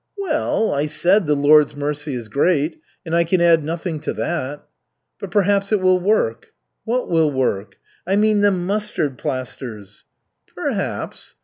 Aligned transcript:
"Well, 0.17 0.73
I 0.73 0.87
said, 0.87 1.27
'The 1.27 1.35
Lord's 1.35 1.75
mercy 1.75 2.15
is 2.15 2.27
great,' 2.27 2.81
and 3.05 3.13
I 3.15 3.23
can 3.23 3.39
add 3.39 3.63
nothing 3.63 3.99
to 3.99 4.13
that." 4.13 4.63
"But 5.19 5.29
perhaps 5.29 5.71
it 5.71 5.79
will 5.79 5.99
work?" 5.99 6.53
"What 6.85 7.07
will 7.07 7.29
work?" 7.29 7.77
"I 8.07 8.15
mean 8.15 8.41
the 8.41 8.49
mustard 8.49 9.19
plasters." 9.19 10.05
"Perhaps." 10.55 11.35